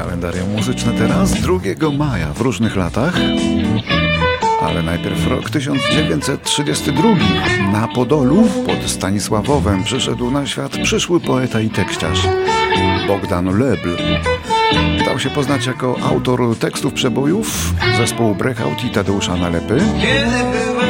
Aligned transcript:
Kalendarium 0.00 0.50
muzyczne 0.50 0.92
teraz 0.92 1.32
2 1.32 1.58
maja 1.98 2.32
w 2.32 2.40
różnych 2.40 2.76
latach. 2.76 3.14
Ale 4.62 4.82
najpierw 4.82 5.26
rok 5.26 5.50
1932. 5.50 7.08
Na 7.72 7.88
Podolu 7.88 8.48
pod 8.66 8.90
Stanisławowem 8.90 9.84
przyszedł 9.84 10.30
na 10.30 10.46
świat 10.46 10.78
przyszły 10.82 11.20
poeta 11.20 11.60
i 11.60 11.70
tekściarz 11.70 12.28
Bogdan 13.08 13.58
Lebl. 13.58 13.96
Dał 15.04 15.18
się 15.18 15.30
poznać 15.30 15.66
jako 15.66 15.96
autor 16.10 16.56
tekstów 16.58 16.92
przebojów 16.92 17.72
zespołu 17.98 18.34
Breakout 18.34 18.84
i 18.84 18.90
Tadeusza 18.90 19.36
Nalepy. 19.36 19.80
Kiedy 20.00 20.44
byłem, 20.64 20.89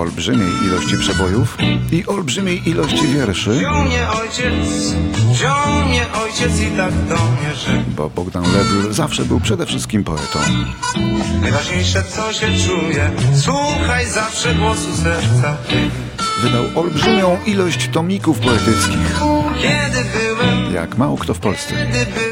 Olbrzymiej 0.00 0.48
ilości 0.64 0.98
przebojów 0.98 1.58
i 1.92 2.06
olbrzymiej 2.06 2.68
ilości 2.68 3.06
wierszy, 3.06 3.50
Wziął 3.50 3.84
mnie 3.84 4.08
ojciec, 4.10 4.94
wziął 5.30 5.84
mnie 5.88 6.06
ojciec 6.12 6.60
i 6.60 6.76
tak 6.76 6.94
do 6.94 7.14
mnie 7.14 7.54
rzekł 7.66 7.90
bo 7.96 8.10
Bogdan 8.10 8.42
Lebl 8.42 8.92
zawsze 8.92 9.24
był 9.24 9.40
przede 9.40 9.66
wszystkim 9.66 10.04
poetą. 10.04 10.38
Najważniejsze 11.40 12.02
co 12.02 12.32
się 12.32 12.46
czuje, 12.66 13.10
słuchaj 13.34 14.06
zawsze 14.06 14.54
głosu 14.54 14.96
serca 14.96 15.56
Wydał 16.42 16.64
olbrzymią 16.74 17.38
ilość 17.46 17.88
tomików 17.88 18.38
poetyckich, 18.38 19.20
Kiedy 19.62 20.04
byłem, 20.18 20.74
jak 20.74 20.98
mało 20.98 21.16
kto 21.16 21.34
w 21.34 21.38
Polsce. 21.38 21.86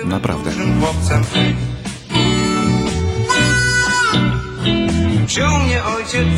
Naprawdę. 0.05 0.51
Wziął 5.27 5.59
mnie 5.59 5.85
ojciec, 5.85 6.29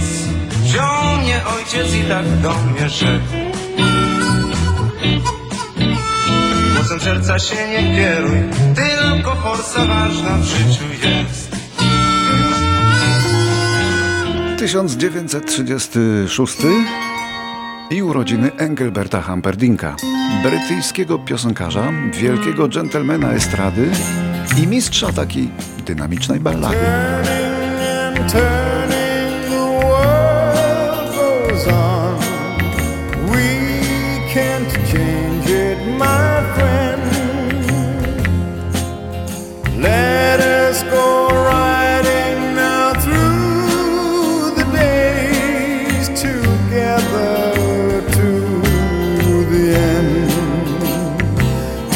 wziął 0.71 1.17
mnie 1.23 1.41
ojciec 1.57 1.95
i 1.95 2.03
tak 2.03 2.27
do 2.27 2.53
mnie 2.53 2.89
rzekł 2.89 3.25
Głosem 6.75 7.01
serca 7.01 7.39
się 7.39 7.69
nie 7.69 7.97
kieruj, 7.97 8.39
tylko 8.75 9.35
forsa 9.35 9.85
ważna 9.85 10.39
w 10.39 10.45
życiu 10.45 10.85
jest 11.03 11.51
1936 14.59 16.57
i 17.91 18.03
urodziny 18.03 18.51
Engelberta 18.57 19.23
Humperdinka, 19.23 19.97
brytyjskiego 20.43 21.19
piosenkarza, 21.19 21.93
wielkiego 22.13 22.69
dżentelmena 22.69 23.33
estrady 23.33 23.91
i 24.63 24.67
mistrza 24.67 25.13
takiej 25.13 25.51
dynamicznej 25.87 26.41
ballady. 26.41 26.87
My 36.01 36.43
friend. 36.55 37.03
Let 39.89 40.41
us 40.41 40.83
go 40.97 41.29
riding 41.29 42.39
now 42.55 42.87
through 43.05 44.55
the 44.59 44.67
days 44.81 46.07
together 46.27 47.33
to 48.17 48.29
the 49.53 49.65
end. 49.93 50.31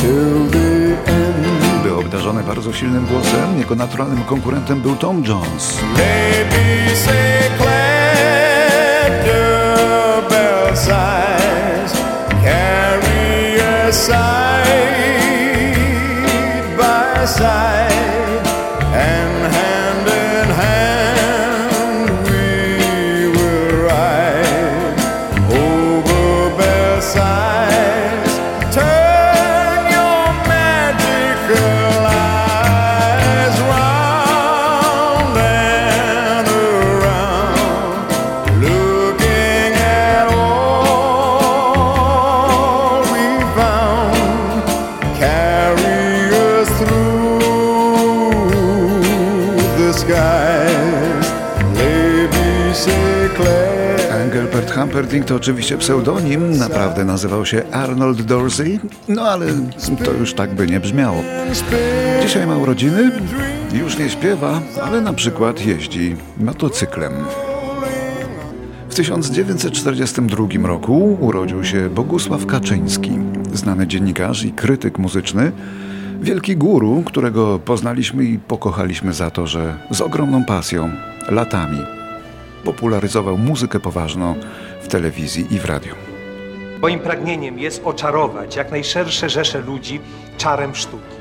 Till 0.00 0.48
the 0.56 0.72
end. 1.18 1.83
Był 1.84 2.00
obdarzony 2.00 2.42
bardzo 2.42 2.72
silnym 2.72 3.06
głosem, 3.06 3.58
jego 3.58 3.74
naturalnym 3.74 4.24
konkurentem 4.24 4.80
był 4.80 4.96
Tom 4.96 5.24
Jones. 5.27 5.78
Maybe 5.96 6.96
say 6.96 7.33
Engelbert 54.10 54.70
Humperdinck 54.70 55.28
to 55.28 55.34
oczywiście 55.34 55.78
pseudonim, 55.78 56.58
naprawdę 56.58 57.04
nazywał 57.04 57.46
się 57.46 57.62
Arnold 57.72 58.22
Dorsey, 58.22 58.80
no 59.08 59.22
ale 59.22 59.46
to 60.04 60.12
już 60.12 60.34
tak 60.34 60.54
by 60.54 60.66
nie 60.66 60.80
brzmiało. 60.80 61.22
Dzisiaj 62.22 62.46
ma 62.46 62.56
urodziny, 62.56 63.10
już 63.72 63.98
nie 63.98 64.10
śpiewa, 64.10 64.60
ale 64.82 65.00
na 65.00 65.12
przykład 65.12 65.66
jeździ 65.66 66.16
motocyklem. 66.40 67.12
W 68.88 68.94
1942 68.94 70.68
roku 70.68 71.18
urodził 71.20 71.64
się 71.64 71.90
Bogusław 71.90 72.46
Kaczyński, 72.46 73.10
znany 73.52 73.86
dziennikarz 73.86 74.44
i 74.44 74.52
krytyk 74.52 74.98
muzyczny, 74.98 75.52
wielki 76.24 76.57
guru, 76.57 77.02
którego 77.07 77.58
poznaliśmy 77.58 78.24
i 78.24 78.39
pokochaliśmy 78.39 79.12
za 79.12 79.30
to, 79.30 79.46
że 79.46 79.77
z 79.90 80.01
ogromną 80.01 80.45
pasją, 80.45 80.90
latami, 81.29 81.79
popularyzował 82.64 83.39
muzykę 83.39 83.80
poważną 83.80 84.34
w 84.83 84.89
telewizji 84.89 85.46
i 85.51 85.58
w 85.58 85.64
radiu. 85.64 85.95
Moim 86.83 87.01
pragnieniem 87.01 87.58
jest 87.58 87.83
oczarować 87.84 88.57
jak 88.57 88.70
najszersze 88.70 89.30
rzesze 89.30 89.61
ludzi 89.61 90.01
czarem 90.39 90.74
sztuki. 90.74 91.14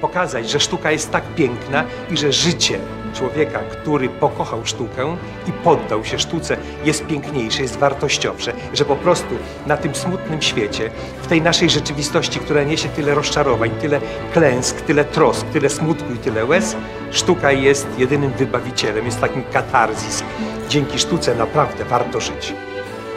Pokazać, 0.00 0.50
że 0.50 0.60
sztuka 0.60 0.92
jest 0.92 1.10
tak 1.10 1.24
piękna 1.34 1.84
i 2.10 2.16
że 2.16 2.32
życie 2.32 2.78
człowieka, 3.14 3.58
który 3.58 4.08
pokochał 4.08 4.66
sztukę 4.66 5.16
i 5.48 5.52
poddał 5.52 6.04
się 6.04 6.18
sztuce, 6.18 6.56
jest 6.84 7.06
piękniejsze, 7.06 7.62
jest 7.62 7.76
wartościowsze. 7.76 8.52
Że 8.74 8.84
po 8.84 8.96
prostu 8.96 9.34
na 9.66 9.76
tym 9.76 9.94
smutnym 9.94 10.42
świecie, 10.42 10.90
w 11.22 11.26
tej 11.26 11.42
naszej 11.42 11.70
rzeczywistości, 11.70 12.40
która 12.40 12.62
niesie 12.62 12.88
tyle 12.88 13.14
rozczarowań, 13.14 13.70
tyle 13.70 14.00
klęsk, 14.32 14.80
tyle 14.80 15.04
trosk, 15.04 15.46
tyle 15.46 15.68
smutku 15.68 16.12
i 16.12 16.18
tyle 16.18 16.44
łez, 16.44 16.76
sztuka 17.10 17.52
jest 17.52 17.86
jedynym 17.98 18.32
wybawicielem, 18.32 19.04
jest 19.04 19.20
takim 19.20 19.42
katarzis. 19.52 20.24
Dzięki 20.68 20.98
sztuce 20.98 21.34
naprawdę 21.34 21.84
warto 21.84 22.20
żyć. 22.20 22.54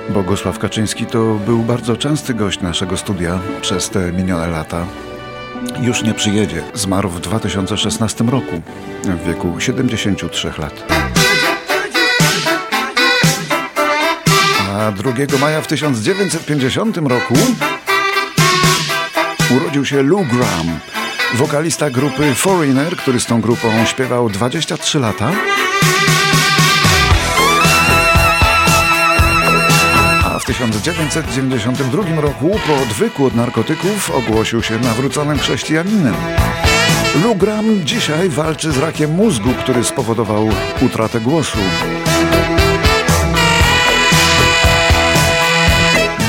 Bogusław 0.09 0.59
Kaczyński 0.59 1.06
to 1.06 1.20
był 1.46 1.59
bardzo 1.59 1.98
częsty 1.98 2.34
gość 2.34 2.62
naszego 2.62 2.98
studia 2.98 3.40
przez 3.62 3.90
te 3.90 4.12
minione 4.12 4.48
lata. 4.48 4.86
Już 5.81 6.03
nie 6.03 6.13
przyjedzie. 6.13 6.63
Zmarł 6.74 7.09
w 7.09 7.19
2016 7.19 8.24
roku 8.24 8.62
w 9.03 9.28
wieku 9.28 9.59
73 9.59 10.53
lat. 10.57 10.84
A 14.69 14.91
2 14.91 15.38
maja 15.41 15.62
w 15.62 15.68
1950 15.68 16.97
roku 16.97 17.34
urodził 19.57 19.85
się 19.85 20.03
Lou 20.03 20.25
Graham, 20.25 20.79
wokalista 21.34 21.90
grupy 21.90 22.35
Foreigner, 22.35 22.97
który 22.97 23.19
z 23.19 23.25
tą 23.25 23.41
grupą 23.41 23.85
śpiewał 23.85 24.29
23 24.29 25.00
lata. 25.00 25.31
1992 30.53 32.22
roku 32.22 32.59
po 32.67 32.82
odwyku 32.82 33.26
od 33.26 33.35
narkotyków 33.35 34.11
ogłosił 34.11 34.64
się 34.64 34.79
nawróconym 34.79 35.40
chrześcijaninem. 35.40 36.16
Lou 37.23 37.35
Graham 37.35 37.85
dzisiaj 37.85 38.29
walczy 38.29 38.72
z 38.72 38.78
rakiem 38.78 39.11
mózgu, 39.11 39.50
który 39.53 39.84
spowodował 39.84 40.50
utratę 40.82 41.22
głosu. 41.22 41.58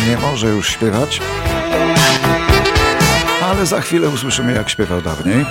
Nie 0.09 0.17
może 0.17 0.47
już 0.47 0.69
śpiewać, 0.69 1.21
ale 3.43 3.67
za 3.67 3.81
chwilę 3.81 4.09
usłyszymy, 4.09 4.53
jak 4.53 4.71
śpiewał 4.71 5.03
dawniej. 5.03 5.47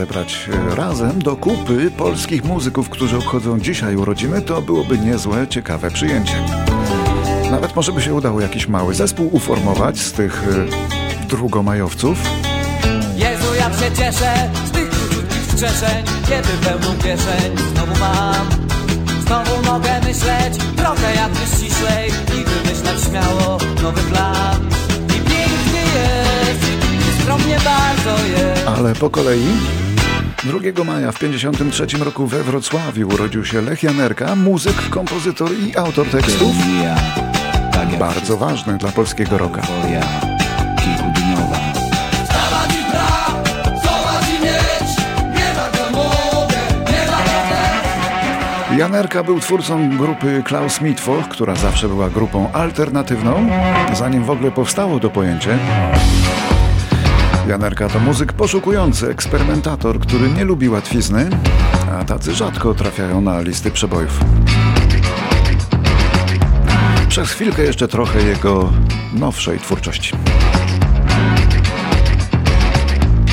Zebrać 0.00 0.48
e, 0.52 0.74
razem 0.74 1.22
do 1.22 1.36
kupy 1.36 1.90
polskich 1.90 2.44
muzyków, 2.44 2.88
którzy 2.88 3.16
obchodzą 3.16 3.60
dzisiaj 3.60 3.96
urodziny, 3.96 4.42
to 4.42 4.62
byłoby 4.62 4.98
niezłe, 4.98 5.48
ciekawe 5.48 5.90
przyjęcie. 5.90 6.34
Nawet 7.50 7.76
może 7.76 7.92
by 7.92 8.02
się 8.02 8.14
udało 8.14 8.40
jakiś 8.40 8.68
mały 8.68 8.94
zespół 8.94 9.28
uformować 9.32 9.98
z 9.98 10.12
tych 10.12 10.44
e, 11.22 11.26
drugomajowców. 11.26 12.18
Jezu, 13.16 13.54
ja 13.54 13.64
się 13.64 13.96
cieszę 13.96 14.50
z 14.66 14.70
tych 14.70 14.90
króciutkich 14.90 15.42
wskrzeszeń 15.46 16.04
Kiedy 16.28 16.48
pełną 16.48 16.98
kieszeń 16.98 17.56
znowu 17.74 18.00
mam 18.00 18.46
Znowu 19.26 19.72
mogę 19.72 20.00
myśleć 20.00 20.64
trochę 20.76 21.14
jakby 21.14 21.40
ściślej 21.56 22.10
I 22.10 22.44
wymyślać 22.44 23.00
śmiało 23.08 23.58
nowy 23.82 24.00
plan 24.00 24.60
I 25.08 25.12
pięknie 25.12 25.80
jest, 25.80 26.62
i 27.18 27.22
skromnie 27.22 27.58
bardzo 27.64 28.24
jest 28.26 28.68
Ale 28.78 28.94
po 28.94 29.10
kolei 29.10 29.46
2 30.44 30.84
maja 30.84 31.12
w 31.12 31.18
53 31.18 31.86
roku 31.98 32.26
we 32.26 32.42
Wrocławiu 32.42 33.08
urodził 33.08 33.44
się 33.44 33.60
Lech 33.60 33.82
Janerka, 33.82 34.36
muzyk, 34.36 34.88
kompozytor 34.90 35.50
i 35.52 35.76
autor 35.76 36.06
tekstów. 36.06 36.54
Bardzo 37.98 38.36
ważny 38.36 38.78
dla 38.78 38.92
polskiego 38.92 39.38
rocka. 39.38 39.62
Janerka 48.76 49.22
był 49.24 49.40
twórcą 49.40 49.96
grupy 49.96 50.42
Klaus 50.44 50.80
Mitwoch, 50.80 51.28
która 51.28 51.54
zawsze 51.54 51.88
była 51.88 52.10
grupą 52.10 52.52
alternatywną, 52.52 53.48
zanim 53.92 54.24
w 54.24 54.30
ogóle 54.30 54.50
powstało 54.50 55.00
to 55.00 55.10
pojęcie. 55.10 55.58
Janerka 57.50 57.88
to 57.88 58.00
muzyk 58.00 58.32
poszukujący, 58.32 59.10
eksperymentator, 59.10 60.00
który 60.00 60.30
nie 60.30 60.44
lubi 60.44 60.68
łatwizny, 60.68 61.30
a 62.00 62.04
tacy 62.04 62.34
rzadko 62.34 62.74
trafiają 62.74 63.20
na 63.20 63.40
listy 63.40 63.70
przebojów. 63.70 64.20
Przez 67.08 67.30
chwilkę 67.30 67.62
jeszcze 67.62 67.88
trochę 67.88 68.22
jego 68.22 68.72
nowszej 69.12 69.58
twórczości. 69.58 70.12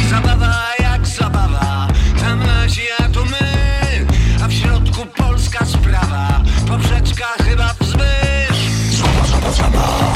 Zabawa 0.10 0.56
jak 0.80 1.08
zabawa, 1.08 1.88
tam 2.22 2.40
nasi, 2.40 2.82
a 3.00 3.10
tu 3.10 3.20
my, 3.26 4.06
a 4.44 4.48
w 4.48 4.54
środku 4.54 5.06
polska 5.18 5.66
sprawa, 5.66 6.42
poprzeczka 6.68 7.26
chyba 7.26 7.74
wzbysz. 7.80 8.70
Zaba, 8.92 9.28
zaba. 9.28 9.52
Zaba, 9.52 10.07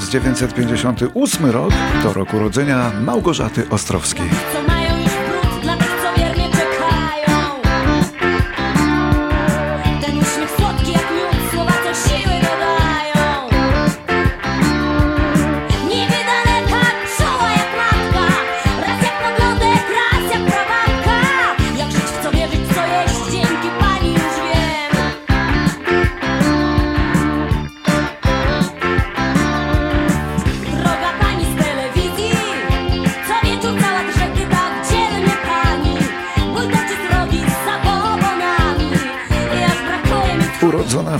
1958 0.00 1.50
rok 1.50 1.70
to 2.02 2.12
rok 2.12 2.34
urodzenia 2.34 2.90
Małgorzaty 3.00 3.68
Ostrowskiej. 3.70 4.26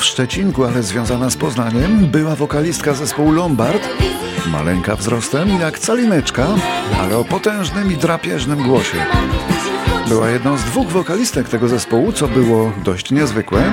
W 0.04 0.06
Szczecinku, 0.06 0.64
ale 0.64 0.82
związana 0.82 1.30
z 1.30 1.36
Poznaniem, 1.36 2.06
była 2.06 2.36
wokalistka 2.36 2.94
zespołu 2.94 3.32
Lombard, 3.32 3.88
maleńka 4.46 4.96
wzrostem 4.96 5.60
jak 5.60 5.78
calineczka, 5.78 6.46
ale 7.00 7.18
o 7.18 7.24
potężnym 7.24 7.92
i 7.92 7.96
drapieżnym 7.96 8.62
głosie. 8.62 8.96
Była 10.08 10.30
jedną 10.30 10.56
z 10.56 10.64
dwóch 10.64 10.88
wokalistek 10.88 11.48
tego 11.48 11.68
zespołu, 11.68 12.12
co 12.12 12.28
było 12.28 12.72
dość 12.84 13.10
niezwykłe. 13.10 13.72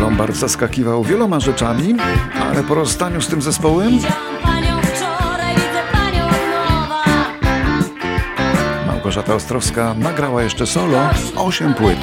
Lombard 0.00 0.36
zaskakiwał 0.36 1.04
wieloma 1.04 1.40
rzeczami, 1.40 1.94
ale 2.50 2.62
po 2.62 2.74
rozstaniu 2.74 3.20
z 3.20 3.28
tym 3.28 3.42
zespołem. 3.42 3.98
Małgorzata 8.86 9.34
Ostrowska 9.34 9.94
nagrała 9.98 10.42
jeszcze 10.42 10.66
solo 10.66 11.10
8 11.36 11.74
płyt. 11.74 11.98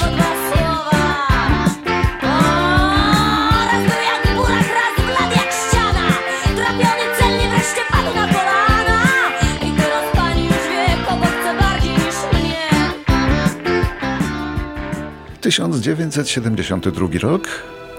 1972 15.44 17.08
rok 17.22 17.48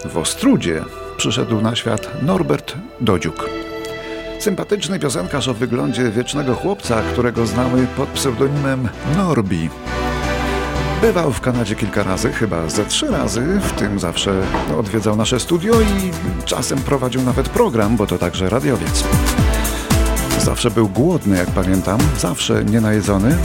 w 0.05 0.17
Ostrudzie 0.17 0.85
przyszedł 1.17 1.61
na 1.61 1.77
świat 1.77 2.23
Norbert 2.23 2.75
Dodziuk. 3.01 3.51
Sympatyczny 4.39 4.99
piosenkarz 4.99 5.49
o 5.49 5.55
wyglądzie 5.55 6.11
wiecznego 6.11 6.55
chłopca, 6.55 7.03
którego 7.13 7.47
znamy 7.47 7.87
pod 7.97 8.09
pseudonimem 8.09 8.89
Norbi. 9.17 9.71
Bywał 11.01 11.33
w 11.33 11.41
Kanadzie 11.41 11.75
kilka 11.75 12.03
razy, 12.03 12.33
chyba 12.33 12.69
ze 12.69 12.85
trzy 12.85 13.07
razy, 13.07 13.61
w 13.61 13.73
tym 13.73 14.01
zawsze 14.01 14.43
odwiedzał 14.79 15.17
nasze 15.17 15.41
studio 15.41 15.81
i 15.81 16.11
czasem 16.45 16.79
prowadził 16.79 17.23
nawet 17.23 17.49
program, 17.49 17.97
bo 17.97 18.07
to 18.07 18.19
także 18.19 18.49
radiowiec. 18.49 19.05
Zawsze 20.39 20.71
był 20.71 20.89
głodny, 20.89 21.37
jak 21.37 21.51
pamiętam, 21.51 21.99
zawsze 22.19 22.65
nienajedzony, 22.65 23.37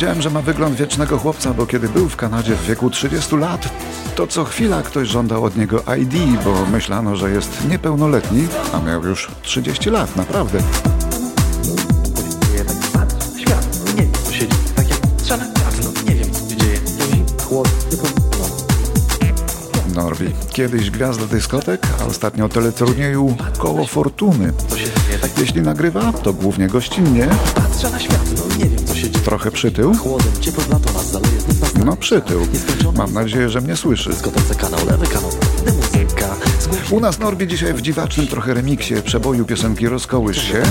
Powiedziałem, 0.00 0.22
że 0.22 0.30
ma 0.30 0.42
wygląd 0.42 0.76
wiecznego 0.76 1.18
chłopca, 1.18 1.54
bo 1.54 1.66
kiedy 1.66 1.88
był 1.88 2.08
w 2.08 2.16
Kanadzie 2.16 2.54
w 2.54 2.66
wieku 2.66 2.90
30 2.90 3.36
lat, 3.36 3.68
to 4.14 4.26
co 4.26 4.44
chwila 4.44 4.82
ktoś 4.82 5.08
żądał 5.08 5.44
od 5.44 5.56
niego 5.56 5.82
ID, 5.98 6.42
bo 6.44 6.66
myślano, 6.66 7.16
że 7.16 7.30
jest 7.30 7.68
niepełnoletni, 7.68 8.48
a 8.72 8.80
miał 8.80 9.04
już 9.04 9.30
30 9.42 9.90
lat, 9.90 10.16
naprawdę. 10.16 10.58
Tak 10.58 10.76
no. 12.06 13.12
Tak 14.74 14.86
no 15.82 15.92
no, 19.94 20.02
Norbi, 20.02 20.30
kiedyś 20.50 20.90
gwiazda 20.90 21.26
dyskotek, 21.26 21.86
a 22.00 22.04
ostatnio 22.04 22.48
teleturnieju 22.48 23.36
Koło 23.58 23.86
Fortuny. 23.86 24.52
Tak 25.20 25.38
Jeśli 25.38 25.62
nagrywa, 25.62 26.12
to 26.12 26.32
głównie 26.32 26.68
gościnnie, 26.68 27.28
patrzę 27.54 27.90
na 27.90 27.98
świat, 27.98 28.29
trochę 29.24 29.50
przytył. 29.50 29.92
No 31.84 31.96
przytył. 31.96 32.46
Mam 32.96 33.12
nadzieję, 33.12 33.48
że 33.48 33.60
mnie 33.60 33.76
słyszy. 33.76 34.10
U 36.90 37.00
nas 37.00 37.18
Norbi 37.18 37.46
dzisiaj 37.46 37.74
w 37.74 37.82
dziwacznym 37.82 38.26
trochę 38.26 38.54
remiksie 38.54 38.94
przeboju 39.04 39.44
piosenki 39.44 39.88
Rozkołysz 39.88 40.42
się, 40.42 40.62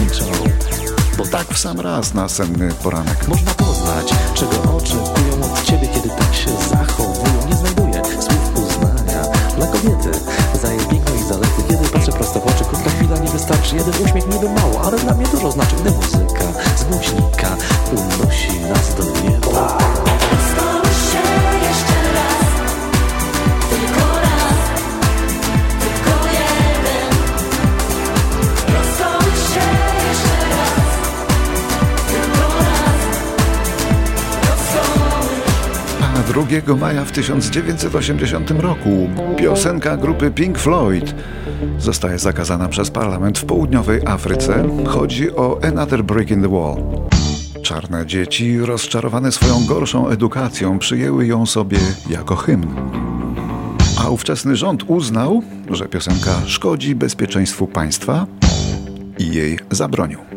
bo 1.17 1.27
tak 1.27 1.47
w 1.47 1.57
sam 1.57 1.79
raz 1.79 2.13
na 2.13 2.29
senny 2.29 2.69
poranek. 2.83 3.27
Można 3.27 3.53
poznać, 3.53 4.13
czego 4.33 4.77
oczekują 4.77 5.53
od 5.53 5.63
ciebie, 5.63 5.87
kiedy 5.93 6.09
tak 6.09 6.35
się 6.35 6.49
zachowują. 6.69 7.47
Nie 7.49 7.55
znajduję 7.55 8.01
słów 8.21 8.67
uznania 8.67 9.23
dla 9.57 9.67
kobiety 9.67 10.19
za 10.61 10.71
jej 10.73 10.79
piękno 10.79 11.15
i 11.15 11.23
zalety. 11.23 11.63
Kiedy 11.69 11.89
patrzę 11.89 12.11
prosto 12.11 12.39
w 12.39 12.47
oczy, 12.47 12.58
wystarczy. 13.49 13.75
Jeden 13.75 13.93
uśmiech 14.05 14.27
niby 14.27 14.49
mało, 14.49 14.81
ale 14.85 14.97
dla 14.97 15.13
mnie 15.13 15.25
dużo 15.27 15.51
znaczy, 15.51 15.75
gdy 15.81 15.91
muzyka 15.91 16.43
z 16.75 16.83
głośnika 16.83 17.55
unosi 17.91 18.59
nas 18.59 18.95
do 18.95 19.03
nieba. 19.03 19.77
Rozkosz 20.31 21.11
się 21.11 21.23
jeszcze 21.67 21.99
raz. 22.13 22.45
Tylko 23.69 24.05
raz. 24.21 24.81
Tylko 25.79 26.27
jeden. 26.27 27.11
Rozkosz 28.75 29.53
się 29.53 29.67
jeszcze 30.07 30.35
raz. 30.49 30.89
Tylko 32.07 32.47
raz. 32.59 32.99
Rozkosz. 34.49 35.29
A 36.19 36.61
2 36.61 36.75
maja 36.75 37.05
w 37.05 37.11
1980 37.11 38.51
roku 38.51 39.09
piosenka 39.37 39.97
grupy 39.97 40.31
Pink 40.31 40.59
Floyd 40.59 41.15
zostaje 41.79 42.19
zakazana 42.19 42.67
przez 42.67 42.91
parlament 42.91 43.39
w 43.39 43.45
południowej 43.45 44.01
Afryce. 44.05 44.63
Chodzi 44.87 45.35
o 45.35 45.59
Another 45.63 46.03
Brick 46.03 46.31
in 46.31 46.41
the 46.41 46.49
Wall. 46.49 46.75
Czarne 47.61 48.05
dzieci, 48.05 48.59
rozczarowane 48.59 49.31
swoją 49.31 49.65
gorszą 49.65 50.07
edukacją, 50.07 50.79
przyjęły 50.79 51.25
ją 51.25 51.45
sobie 51.45 51.77
jako 52.09 52.35
hymn. 52.35 52.75
A 54.05 54.09
ówczesny 54.09 54.55
rząd 54.55 54.83
uznał, 54.87 55.43
że 55.69 55.85
piosenka 55.85 56.31
szkodzi 56.45 56.95
bezpieczeństwu 56.95 57.67
państwa 57.67 58.25
i 59.19 59.27
jej 59.33 59.59
zabronił. 59.71 60.28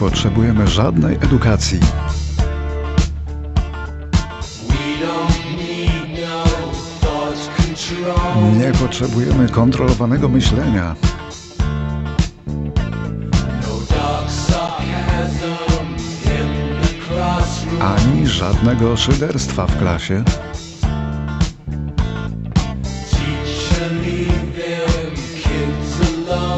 Potrzebujemy 0.00 0.66
żadnej 0.66 1.14
edukacji. 1.14 1.80
Nie 8.58 8.72
potrzebujemy 8.72 9.48
kontrolowanego 9.48 10.28
myślenia. 10.28 10.96
Ani 17.80 18.26
żadnego 18.26 18.96
szyderstwa 18.96 19.66
w 19.66 19.78
klasie. 19.78 20.24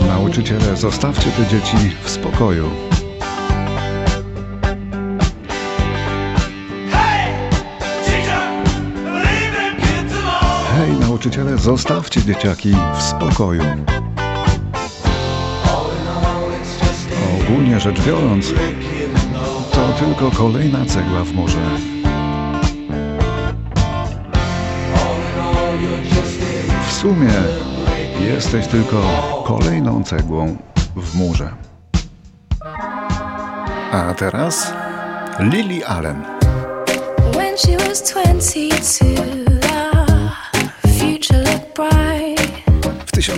Nauczyciele, 0.09 0.77
zostawcie 0.77 1.31
te 1.31 1.47
dzieci 1.47 1.77
w 2.05 2.11
spokoju. 2.11 2.92
Nauczyciele, 11.23 11.59
zostawcie 11.59 12.23
dzieciaki 12.23 12.75
w 12.99 13.03
spokoju. 13.03 13.63
Ogólnie 17.41 17.81
rzecz 17.81 18.01
biorąc, 18.01 18.47
to 19.73 19.93
tylko 19.93 20.31
kolejna 20.31 20.87
cegła 20.87 21.25
w 21.25 21.33
murze. 21.33 21.59
W 26.89 26.93
sumie 26.93 27.33
jesteś 28.21 28.67
tylko 28.67 29.03
kolejną 29.47 30.05
cegłą 30.05 30.57
w 30.97 31.15
murze. 31.15 31.51
A 33.93 34.15
teraz 34.15 34.73
Lily 35.39 35.87
Allen. 35.87 36.25
When 37.33 37.59
she 37.59 37.77
was 37.89 38.03
22, 38.13 39.62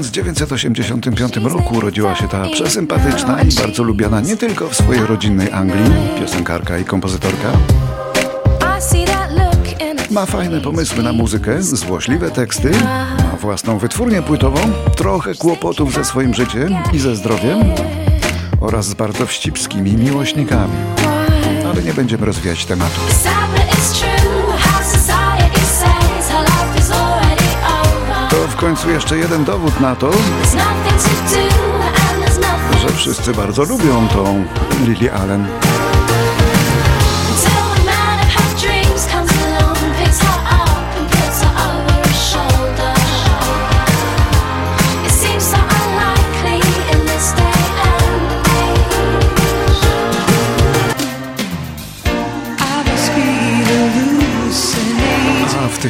1985 0.02 1.36
roku 1.36 1.74
urodziła 1.74 2.14
się 2.14 2.28
ta 2.28 2.48
przesympatyczna 2.48 3.42
i 3.42 3.54
bardzo 3.54 3.82
lubiana 3.82 4.20
nie 4.20 4.36
tylko 4.36 4.68
w 4.68 4.74
swojej 4.74 5.06
rodzinnej 5.06 5.52
Anglii 5.52 5.84
piosenkarka 6.18 6.78
i 6.78 6.84
kompozytorka. 6.84 7.52
Ma 10.10 10.26
fajne 10.26 10.60
pomysły 10.60 11.02
na 11.02 11.12
muzykę, 11.12 11.62
złośliwe 11.62 12.30
teksty, 12.30 12.70
ma 12.80 13.36
własną 13.40 13.78
wytwórnię 13.78 14.22
płytową, 14.22 14.60
trochę 14.96 15.34
kłopotów 15.34 15.94
ze 15.94 16.04
swoim 16.04 16.34
życiem 16.34 16.76
i 16.92 16.98
ze 16.98 17.16
zdrowiem 17.16 17.58
oraz 18.60 18.86
z 18.86 18.94
bardzo 18.94 19.26
wścibskimi 19.26 19.92
miłośnikami. 19.92 20.76
Ale 21.72 21.82
nie 21.82 21.94
będziemy 21.94 22.26
rozwijać 22.26 22.64
tematu. 22.64 23.00
W 28.54 28.56
końcu 28.56 28.90
jeszcze 28.90 29.18
jeden 29.18 29.44
dowód 29.44 29.80
na 29.80 29.96
to, 29.96 30.11
że 32.82 32.88
wszyscy 32.88 33.32
bardzo 33.32 33.64
lubią 33.64 34.08
tą 34.08 34.44
Lily 34.87 35.12
Allen. 35.12 35.46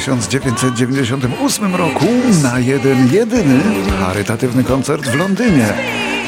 1998 0.05 1.75
roku 1.75 2.07
na 2.43 2.59
jeden 2.59 3.13
jedyny 3.13 3.61
charytatywny 4.01 4.65
koncert 4.65 5.07
w 5.07 5.15
Londynie 5.15 5.75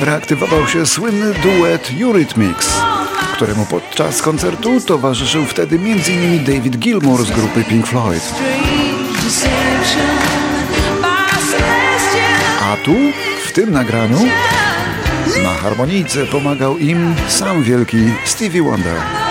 reaktywował 0.00 0.68
się 0.68 0.86
słynny 0.86 1.34
duet 1.34 1.90
Eurythmics, 2.02 2.80
któremu 3.32 3.66
podczas 3.66 4.22
koncertu 4.22 4.80
towarzyszył 4.80 5.44
wtedy 5.44 5.76
m.in. 5.76 6.44
David 6.44 6.76
Gilmour 6.78 7.24
z 7.24 7.30
grupy 7.30 7.64
Pink 7.64 7.86
Floyd. 7.86 8.34
A 12.62 12.76
tu, 12.84 12.94
w 13.46 13.52
tym 13.52 13.70
nagraniu, 13.70 14.18
na 15.42 15.54
harmonijce 15.54 16.26
pomagał 16.26 16.78
im 16.78 17.14
sam 17.28 17.62
wielki 17.62 17.98
Stevie 18.24 18.62
Wonder. 18.62 19.25